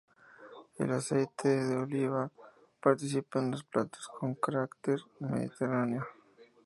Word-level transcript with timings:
El 0.79 0.93
aceite 0.93 1.47
de 1.63 1.75
oliva 1.75 2.31
participa 2.81 3.37
en 3.37 3.51
los 3.51 3.63
platos 3.63 4.07
con 4.07 4.33
carácter 4.33 4.99
mediterráneo. 5.19 6.03